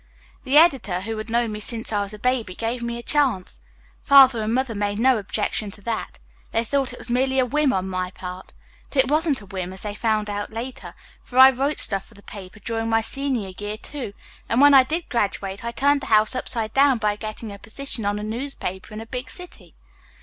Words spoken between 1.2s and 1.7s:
known me